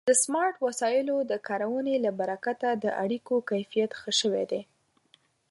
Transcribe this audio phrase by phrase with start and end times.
[0.09, 4.61] د سمارټ وسایلو د کارونې له برکته د اړیکو کیفیت ښه شوی دی.